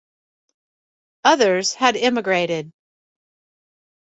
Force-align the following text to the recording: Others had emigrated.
Others 1.25 1.75
had 1.75 1.95
emigrated. 1.95 2.73